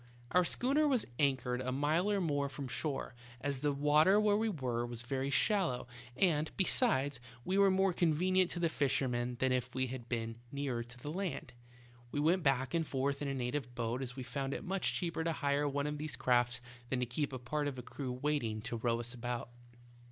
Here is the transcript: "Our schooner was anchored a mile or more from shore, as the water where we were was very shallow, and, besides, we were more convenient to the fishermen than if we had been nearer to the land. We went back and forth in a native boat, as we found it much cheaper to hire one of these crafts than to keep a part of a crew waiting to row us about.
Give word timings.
"Our 0.31 0.43
schooner 0.43 0.87
was 0.87 1.05
anchored 1.19 1.61
a 1.61 1.71
mile 1.71 2.09
or 2.11 2.19
more 2.19 2.49
from 2.49 2.67
shore, 2.67 3.13
as 3.39 3.59
the 3.59 3.71
water 3.71 4.19
where 4.19 4.35
we 4.35 4.49
were 4.49 4.83
was 4.83 5.03
very 5.03 5.29
shallow, 5.29 5.85
and, 6.17 6.51
besides, 6.57 7.19
we 7.45 7.59
were 7.59 7.69
more 7.69 7.93
convenient 7.93 8.49
to 8.49 8.59
the 8.59 8.67
fishermen 8.67 9.35
than 9.39 9.51
if 9.51 9.75
we 9.75 9.85
had 9.85 10.09
been 10.09 10.37
nearer 10.51 10.83
to 10.83 10.97
the 10.97 11.11
land. 11.11 11.53
We 12.11 12.19
went 12.19 12.41
back 12.41 12.73
and 12.73 12.87
forth 12.87 13.21
in 13.21 13.27
a 13.27 13.35
native 13.35 13.75
boat, 13.75 14.01
as 14.01 14.15
we 14.15 14.23
found 14.23 14.55
it 14.55 14.63
much 14.63 14.91
cheaper 14.91 15.23
to 15.23 15.33
hire 15.33 15.67
one 15.69 15.85
of 15.85 15.99
these 15.99 16.15
crafts 16.15 16.61
than 16.89 16.99
to 17.01 17.05
keep 17.05 17.31
a 17.31 17.37
part 17.37 17.67
of 17.67 17.77
a 17.77 17.83
crew 17.83 18.11
waiting 18.11 18.63
to 18.63 18.77
row 18.77 18.99
us 18.99 19.13
about. 19.13 19.49